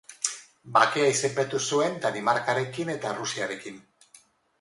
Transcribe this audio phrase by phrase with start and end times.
[0.77, 3.79] Bakea izenpetu zuen Danimarkarekin eta Errusiarekin.